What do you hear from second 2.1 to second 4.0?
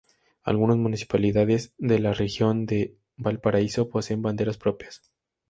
Región de Valparaíso